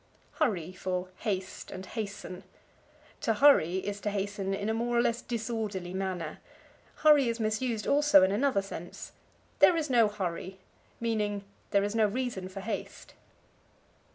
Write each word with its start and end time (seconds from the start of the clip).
Hurry 0.39 0.73
for 0.73 1.09
Haste 1.17 1.69
and 1.69 1.85
Hasten. 1.85 2.43
To 3.19 3.35
hurry 3.35 3.75
is 3.85 3.99
to 3.99 4.09
hasten 4.09 4.51
in 4.51 4.67
a 4.67 4.73
more 4.73 4.97
or 4.97 5.01
less 5.03 5.21
disorderly 5.21 5.93
manner. 5.93 6.39
Hurry 7.03 7.29
is 7.29 7.39
misused, 7.39 7.85
also, 7.85 8.23
in 8.23 8.31
another 8.31 8.63
sense: 8.63 9.11
"There 9.59 9.77
is 9.77 9.91
no 9.91 10.07
hurry" 10.07 10.57
meaning, 10.99 11.43
There 11.69 11.83
is 11.83 11.93
no 11.93 12.07
reason 12.07 12.49
for 12.49 12.61
haste. 12.61 13.13